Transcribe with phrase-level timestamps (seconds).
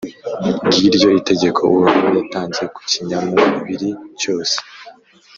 [0.67, 3.89] Ngiryo itegeko Uhoraho yatanze ku kinyamubiri
[4.19, 4.57] cyose;